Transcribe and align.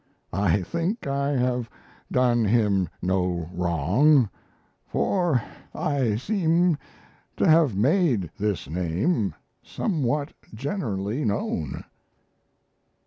I 0.33 0.63
think 0.63 1.05
I 1.05 1.33
have 1.37 1.69
done 2.11 2.43
him 2.45 2.89
no 3.03 3.47
wrong, 3.53 4.31
for 4.83 5.43
I 5.75 6.15
seem 6.15 6.79
to 7.37 7.47
have 7.47 7.75
made 7.75 8.31
this 8.35 8.67
name 8.67 9.35
somewhat 9.61 10.33
generally 10.55 11.23
known." 11.23 11.83